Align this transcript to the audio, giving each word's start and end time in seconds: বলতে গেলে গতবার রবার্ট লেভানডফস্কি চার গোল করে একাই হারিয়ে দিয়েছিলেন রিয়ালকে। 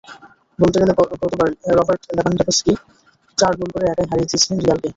বলতে 0.59 0.77
গেলে 0.81 0.93
গতবার 1.21 1.47
রবার্ট 1.77 2.01
লেভানডফস্কি 2.15 2.73
চার 3.37 3.51
গোল 3.57 3.69
করে 3.73 3.85
একাই 3.87 4.07
হারিয়ে 4.11 4.27
দিয়েছিলেন 4.29 4.57
রিয়ালকে। 4.59 4.89